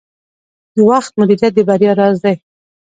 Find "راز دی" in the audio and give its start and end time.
1.99-2.35